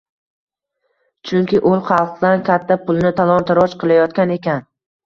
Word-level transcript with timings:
Chunki 1.31 1.61
u 1.73 1.75
xalqdan 1.91 2.45
katta 2.51 2.81
pulni 2.89 3.17
talon-taroj 3.21 3.71
qilayotgan 3.87 4.39
ekan. 4.41 4.71